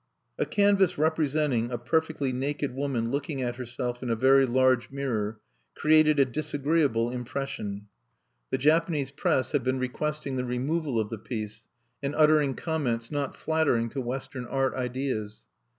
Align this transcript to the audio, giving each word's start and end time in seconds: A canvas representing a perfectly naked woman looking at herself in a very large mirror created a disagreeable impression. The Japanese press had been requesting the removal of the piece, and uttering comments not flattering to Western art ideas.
A 0.39 0.47
canvas 0.47 0.97
representing 0.97 1.69
a 1.69 1.77
perfectly 1.77 2.33
naked 2.33 2.73
woman 2.73 3.11
looking 3.11 3.39
at 3.43 3.57
herself 3.57 4.01
in 4.01 4.09
a 4.09 4.15
very 4.15 4.47
large 4.47 4.89
mirror 4.89 5.39
created 5.75 6.17
a 6.19 6.25
disagreeable 6.25 7.11
impression. 7.11 7.85
The 8.49 8.57
Japanese 8.57 9.11
press 9.11 9.51
had 9.51 9.63
been 9.63 9.77
requesting 9.77 10.37
the 10.37 10.43
removal 10.45 10.99
of 10.99 11.11
the 11.11 11.19
piece, 11.19 11.67
and 12.01 12.15
uttering 12.15 12.55
comments 12.55 13.11
not 13.11 13.37
flattering 13.37 13.89
to 13.89 14.01
Western 14.01 14.45
art 14.47 14.73
ideas. 14.73 15.45